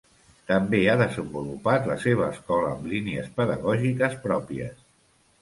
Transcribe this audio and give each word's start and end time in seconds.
També 0.51 0.77
ha 0.85 0.95
desenvolupat 1.01 1.89
la 1.91 1.97
seva 2.05 2.31
escola 2.37 2.73
amb 2.73 2.89
línies 2.95 3.29
pedagògiques 3.37 4.19
pròpies. 4.27 4.83